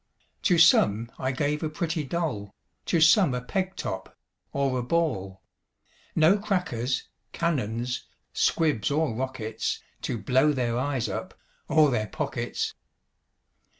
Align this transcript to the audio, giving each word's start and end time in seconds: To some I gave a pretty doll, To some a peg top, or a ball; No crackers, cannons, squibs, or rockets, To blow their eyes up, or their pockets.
To 0.41 0.57
some 0.57 1.11
I 1.19 1.31
gave 1.31 1.61
a 1.61 1.69
pretty 1.69 2.03
doll, 2.03 2.55
To 2.87 2.99
some 2.99 3.35
a 3.35 3.41
peg 3.43 3.75
top, 3.75 4.17
or 4.51 4.79
a 4.79 4.81
ball; 4.81 5.43
No 6.15 6.39
crackers, 6.39 7.07
cannons, 7.33 8.07
squibs, 8.33 8.89
or 8.89 9.13
rockets, 9.15 9.79
To 10.01 10.17
blow 10.17 10.53
their 10.53 10.75
eyes 10.75 11.07
up, 11.07 11.35
or 11.67 11.91
their 11.91 12.07
pockets. 12.07 12.73